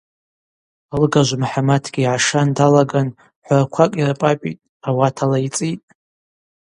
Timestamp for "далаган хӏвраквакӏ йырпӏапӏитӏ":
2.57-4.65